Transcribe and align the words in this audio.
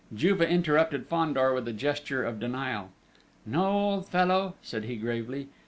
Juve 0.11 0.41
interrupted 0.41 1.05
Fandor 1.05 1.53
with 1.53 1.67
a 1.67 1.73
gesture 1.73 2.23
of 2.23 2.39
denial. 2.39 2.89
"No, 3.45 3.65
old 3.69 4.07
fellow," 4.09 4.55
said 4.63 4.85
he 4.85 4.95
gravely. 4.95 5.49